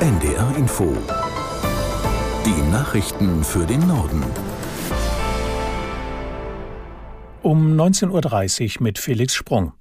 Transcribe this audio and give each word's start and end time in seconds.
NDR 0.00 0.56
Info. 0.56 0.92
Die 2.44 2.70
Nachrichten 2.72 3.44
für 3.44 3.64
den 3.64 3.86
Norden. 3.86 4.24
Um 7.42 7.80
19.30 7.80 8.76
Uhr 8.76 8.82
mit 8.82 8.98
Felix 8.98 9.34
Sprung. 9.34 9.72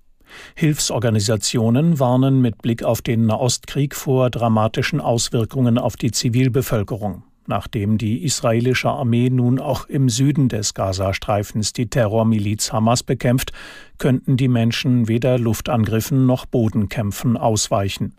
Hilfsorganisationen 0.56 2.00
warnen 2.00 2.42
mit 2.42 2.62
Blick 2.62 2.84
auf 2.84 3.02
den 3.02 3.26
Nahostkrieg 3.26 3.96
vor 3.96 4.30
dramatischen 4.30 5.02
Auswirkungen 5.02 5.80
auf 5.80 5.96
die 5.96 6.12
Zivilbevölkerung. 6.12 7.24
Nachdem 7.48 7.98
die 7.98 8.24
israelische 8.24 8.90
Armee 8.90 9.32
nun 9.32 9.60
auch 9.60 9.88
im 9.88 10.10
Süden 10.10 10.48
des 10.48 10.76
Gazastreifens 10.76 11.74
die 11.74 11.90
Terrormiliz 11.90 12.72
Hamas 12.72 13.02
bekämpft, 13.02 13.52
könnten 13.98 14.38
die 14.38 14.48
Menschen 14.48 15.08
weder 15.08 15.40
Luftangriffen 15.40 16.28
noch 16.28 16.46
Bodenkämpfen 16.46 17.36
ausweichen. 17.36 18.16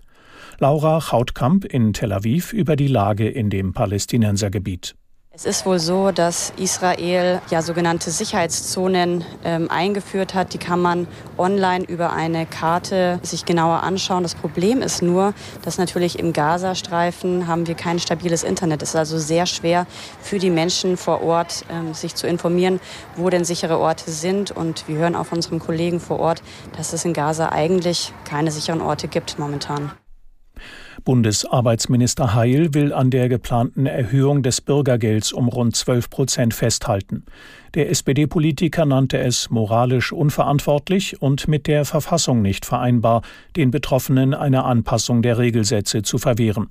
Laura 0.59 1.01
Chautkamp 1.01 1.65
in 1.65 1.93
Tel 1.93 2.13
Aviv 2.13 2.53
über 2.53 2.77
die 2.77 2.89
Lage 2.89 3.29
in 3.29 3.51
dem 3.51 3.73
Palästinensergebiet. 3.73 4.95
Es 5.37 5.47
ist 5.47 5.67
wohl 5.67 5.81
so, 5.81 6.13
dass 6.13 6.53
Israel 6.59 7.43
ja 7.51 7.61
sogenannte 7.61 8.13
Sicherheitszonen 8.13 9.25
ähm, 9.43 9.69
eingeführt 9.69 10.33
hat. 10.33 10.55
Die 10.55 10.59
kann 10.59 10.81
man 10.81 11.09
online 11.37 11.85
über 11.87 12.13
eine 12.13 12.47
Karte 12.47 13.19
sich 13.23 13.45
genauer 13.45 13.83
anschauen. 13.83 14.23
Das 14.23 14.37
Problem 14.37 14.81
ist 14.81 15.03
nur, 15.03 15.35
dass 15.63 15.77
natürlich 15.77 16.21
im 16.21 16.33
Gazastreifen 16.33 17.49
haben 17.49 17.67
wir 17.67 17.75
kein 17.75 17.99
stabiles 17.99 18.45
Internet. 18.45 18.83
Es 18.83 18.91
ist 18.91 18.97
also 18.97 19.19
sehr 19.19 19.47
schwer 19.47 19.89
für 20.21 20.39
die 20.39 20.51
Menschen 20.51 20.97
vor 20.97 21.21
Ort, 21.21 21.65
ähm, 21.69 21.95
sich 21.95 22.15
zu 22.15 22.29
informieren, 22.29 22.79
wo 23.17 23.29
denn 23.29 23.45
sichere 23.45 23.81
Orte 23.81 24.13
sind. 24.13 24.53
Und 24.53 24.87
wir 24.87 24.99
hören 24.99 25.17
auch 25.17 25.27
von 25.27 25.39
unserem 25.39 25.59
Kollegen 25.59 25.99
vor 25.99 26.21
Ort, 26.21 26.45
dass 26.77 26.93
es 26.93 27.05
in 27.05 27.13
Gaza 27.13 27.49
eigentlich 27.49 28.13
keine 28.25 28.53
sicheren 28.53 28.81
Orte 28.81 29.09
gibt 29.09 29.37
momentan. 29.41 29.91
Bundesarbeitsminister 31.05 32.35
Heil 32.35 32.75
will 32.75 32.93
an 32.93 33.11
der 33.11 33.29
geplanten 33.29 33.87
Erhöhung 33.87 34.43
des 34.43 34.61
Bürgergelds 34.61 35.33
um 35.33 35.49
rund 35.49 35.75
12 35.75 36.11
Prozent 36.11 36.55
festhalten. 36.55 37.25
Der 37.75 37.91
SPD-Politiker 37.91 38.85
nannte 38.85 39.19
es 39.19 39.51
moralisch 39.51 40.13
unverantwortlich 40.13 41.21
und 41.21 41.49
mit 41.49 41.67
der 41.67 41.85
Verfassung 41.85 42.43
nicht 42.43 42.65
vereinbar, 42.65 43.23
den 43.57 43.71
Betroffenen 43.71 44.35
eine 44.35 44.65
Anpassung 44.65 45.23
der 45.23 45.39
Regelsätze 45.39 46.03
zu 46.03 46.19
verwehren. 46.19 46.69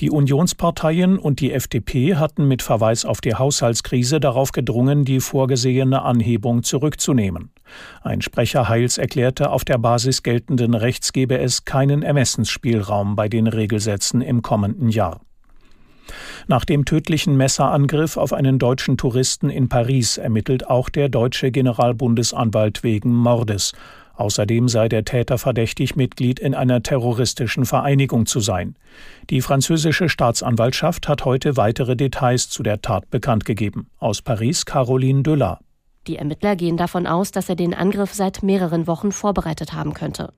Die 0.00 0.10
Unionsparteien 0.10 1.18
und 1.18 1.40
die 1.40 1.52
FDP 1.52 2.16
hatten 2.16 2.46
mit 2.46 2.62
Verweis 2.62 3.04
auf 3.04 3.20
die 3.20 3.34
Haushaltskrise 3.34 4.20
darauf 4.20 4.52
gedrungen, 4.52 5.04
die 5.04 5.20
vorgesehene 5.20 6.02
Anhebung 6.02 6.62
zurückzunehmen. 6.62 7.50
Ein 8.02 8.22
Sprecher 8.22 8.68
Heils 8.68 8.98
erklärte, 8.98 9.50
auf 9.50 9.64
der 9.64 9.78
Basis 9.78 10.22
geltenden 10.22 10.74
Rechts 10.74 11.12
gebe 11.12 11.38
es 11.38 11.64
keinen 11.64 12.02
Ermessensspielraum 12.02 13.16
bei 13.16 13.28
den 13.28 13.46
Regelsätzen 13.46 14.20
im 14.20 14.42
kommenden 14.42 14.88
Jahr. 14.88 15.20
Nach 16.46 16.64
dem 16.64 16.84
tödlichen 16.84 17.36
Messerangriff 17.36 18.16
auf 18.16 18.32
einen 18.32 18.58
deutschen 18.58 18.96
Touristen 18.96 19.50
in 19.50 19.68
Paris 19.68 20.16
ermittelt 20.16 20.66
auch 20.66 20.88
der 20.88 21.08
deutsche 21.08 21.50
Generalbundesanwalt 21.50 22.82
wegen 22.82 23.14
Mordes. 23.14 23.72
Außerdem 24.18 24.68
sei 24.68 24.88
der 24.88 25.04
Täter 25.04 25.38
verdächtig, 25.38 25.94
Mitglied 25.94 26.40
in 26.40 26.52
einer 26.52 26.82
terroristischen 26.82 27.64
Vereinigung 27.64 28.26
zu 28.26 28.40
sein. 28.40 28.74
Die 29.30 29.40
französische 29.40 30.08
Staatsanwaltschaft 30.08 31.06
hat 31.06 31.24
heute 31.24 31.56
weitere 31.56 31.94
Details 31.94 32.50
zu 32.50 32.64
der 32.64 32.82
Tat 32.82 33.08
bekannt 33.10 33.44
gegeben. 33.44 33.90
Aus 33.98 34.20
Paris 34.20 34.66
Caroline 34.66 35.22
Döller. 35.22 35.60
Die 36.08 36.16
Ermittler 36.16 36.56
gehen 36.56 36.78
davon 36.78 37.06
aus, 37.06 37.32
dass 37.32 37.50
er 37.50 37.54
den 37.54 37.74
Angriff 37.74 38.14
seit 38.14 38.42
mehreren 38.42 38.86
Wochen 38.86 39.12
vorbereitet 39.12 39.74
haben 39.74 39.92
könnte. 39.92 40.32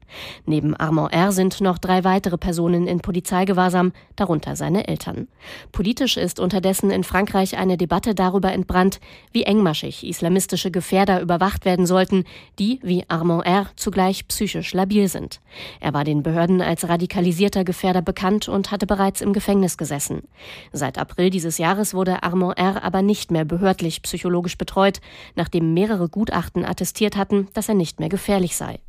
Neben 0.44 0.74
Armand 0.74 1.12
R. 1.12 1.30
sind 1.30 1.60
noch 1.60 1.78
drei 1.78 2.02
weitere 2.02 2.36
Personen 2.36 2.88
in 2.88 2.98
Polizeigewahrsam, 2.98 3.92
darunter 4.16 4.56
seine 4.56 4.88
Eltern. 4.88 5.28
Politisch 5.70 6.16
ist 6.16 6.41
unterdessen 6.41 6.91
in 6.91 7.04
Frankreich 7.04 7.56
eine 7.56 7.76
Debatte 7.76 8.16
darüber 8.16 8.50
entbrannt, 8.52 8.98
wie 9.30 9.44
engmaschig 9.44 10.04
islamistische 10.04 10.72
Gefährder 10.72 11.20
überwacht 11.20 11.64
werden 11.64 11.87
sollten, 11.87 12.25
die, 12.58 12.81
wie 12.82 13.04
Armand 13.06 13.47
R., 13.47 13.69
zugleich 13.76 14.26
psychisch 14.26 14.75
labil 14.75 15.06
sind. 15.06 15.41
Er 15.78 15.94
war 15.94 16.02
den 16.02 16.25
Behörden 16.25 16.62
als 16.62 16.88
radikalisierter 16.88 17.62
Gefährder 17.62 18.02
bekannt 18.02 18.48
und 18.48 18.72
hatte 18.72 18.88
bereits 18.88 19.20
im 19.20 19.32
Gefängnis 19.32 19.78
gesessen. 19.78 20.22
Seit 20.72 20.98
April 20.98 21.31
dieses 21.31 21.58
Jahres 21.58 21.94
wurde 21.94 22.25
Armand 22.25 22.58
R. 22.58 22.82
aber 22.82 23.02
nicht 23.02 23.31
mehr 23.31 23.44
behördlich 23.44 24.02
psychologisch 24.02 24.58
betreut, 24.58 25.00
nachdem 25.37 25.59
dem 25.60 25.75
mehrere 25.75 26.09
Gutachten 26.09 26.65
attestiert 26.65 27.16
hatten, 27.16 27.48
dass 27.54 27.69
er 27.69 27.75
nicht 27.75 28.00
mehr 28.00 28.09
gefährlich 28.09 28.56
sei. 28.56 28.81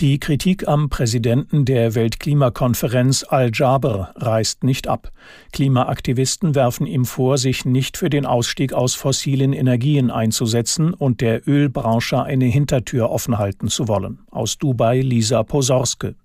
Die 0.00 0.20
Kritik 0.20 0.68
am 0.68 0.90
Präsidenten 0.90 1.64
der 1.64 1.94
Weltklimakonferenz 1.94 3.24
Al-Jaber 3.26 4.12
reißt 4.16 4.64
nicht 4.64 4.86
ab. 4.88 5.10
Klimaaktivisten 5.52 6.54
werfen 6.54 6.86
ihm 6.86 7.06
vor, 7.06 7.38
sich 7.38 7.64
nicht 7.64 7.96
für 7.96 8.10
den 8.10 8.26
Ausstieg 8.26 8.74
aus 8.74 8.94
fossilen 8.94 9.54
Energien 9.54 10.10
einzusetzen 10.10 10.92
und 10.92 11.22
der 11.22 11.48
Ölbranche 11.48 12.22
eine 12.22 12.44
Hintertür 12.44 13.08
offen 13.08 13.38
halten 13.38 13.68
zu 13.68 13.88
wollen. 13.88 14.18
Aus 14.30 14.58
Dubai 14.58 15.00
Lisa 15.00 15.42
Posorske. 15.42 16.16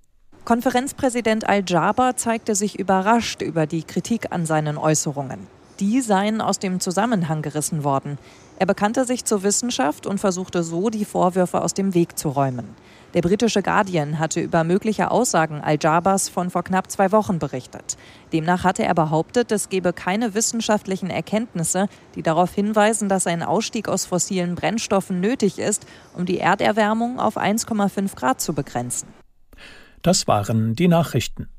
Konferenzpräsident 0.43 1.47
Al-Jaber 1.47 2.17
zeigte 2.17 2.55
sich 2.55 2.79
überrascht 2.79 3.41
über 3.41 3.67
die 3.67 3.83
Kritik 3.83 4.31
an 4.31 4.45
seinen 4.45 4.77
Äußerungen. 4.77 5.39
Die 5.79 6.01
seien 6.01 6.41
aus 6.41 6.59
dem 6.59 6.79
Zusammenhang 6.79 7.41
gerissen 7.41 7.83
worden. 7.83 8.17
Er 8.61 8.67
bekannte 8.67 9.05
sich 9.05 9.25
zur 9.25 9.41
Wissenschaft 9.41 10.05
und 10.05 10.19
versuchte 10.19 10.61
so, 10.61 10.91
die 10.91 11.03
Vorwürfe 11.03 11.63
aus 11.63 11.73
dem 11.73 11.95
Weg 11.95 12.19
zu 12.19 12.29
räumen. 12.29 12.75
Der 13.15 13.21
britische 13.21 13.63
Guardian 13.63 14.19
hatte 14.19 14.39
über 14.39 14.63
mögliche 14.63 15.09
Aussagen 15.09 15.61
Al-Jabars 15.61 16.29
von 16.29 16.51
vor 16.51 16.61
knapp 16.61 16.91
zwei 16.91 17.11
Wochen 17.11 17.39
berichtet. 17.39 17.97
Demnach 18.31 18.63
hatte 18.63 18.83
er 18.83 18.93
behauptet, 18.93 19.51
es 19.51 19.69
gebe 19.69 19.93
keine 19.93 20.35
wissenschaftlichen 20.35 21.09
Erkenntnisse, 21.09 21.87
die 22.13 22.21
darauf 22.21 22.53
hinweisen, 22.53 23.09
dass 23.09 23.25
ein 23.25 23.41
Ausstieg 23.41 23.87
aus 23.87 24.05
fossilen 24.05 24.53
Brennstoffen 24.53 25.19
nötig 25.19 25.57
ist, 25.57 25.87
um 26.13 26.27
die 26.27 26.37
Erderwärmung 26.37 27.19
auf 27.19 27.37
1,5 27.37 28.15
Grad 28.15 28.41
zu 28.41 28.53
begrenzen. 28.53 29.07
Das 30.03 30.27
waren 30.27 30.75
die 30.75 30.87
Nachrichten. 30.87 31.49